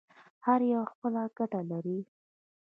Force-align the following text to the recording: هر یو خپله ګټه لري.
هر 0.45 0.59
یو 0.73 0.81
خپله 0.91 1.21
ګټه 1.37 1.61
لري. 1.71 1.99